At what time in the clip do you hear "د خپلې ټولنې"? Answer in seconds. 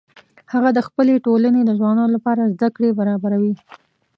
0.73-1.61